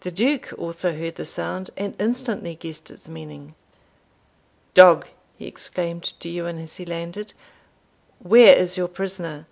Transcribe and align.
The 0.00 0.10
Duke 0.10 0.52
also 0.58 0.96
heard 0.98 1.14
the 1.14 1.24
sound, 1.24 1.70
and 1.76 1.94
instantly 2.00 2.56
guessed 2.56 2.90
its 2.90 3.08
meaning. 3.08 3.54
"Dog!" 4.74 5.06
he 5.38 5.46
exclaimed 5.46 6.02
to 6.18 6.28
Ewan 6.28 6.58
as 6.58 6.74
he 6.74 6.84
landed, 6.84 7.34
"where 8.18 8.56
is 8.56 8.76
your 8.76 8.88
prisoner?" 8.88 9.46